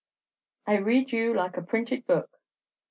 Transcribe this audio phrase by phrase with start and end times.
[0.65, 2.27] I read you like a printed book."